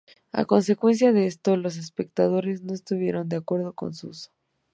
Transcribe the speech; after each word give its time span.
A 0.31 0.45
consecuencia 0.45 1.13
de 1.13 1.27
esto, 1.27 1.55
los 1.57 1.77
espectadores 1.77 2.63
no 2.63 2.73
estuvieron 2.73 3.29
de 3.29 3.35
acuerdo 3.35 3.73
con 3.73 3.93
su 3.93 4.07
uso. 4.09 4.31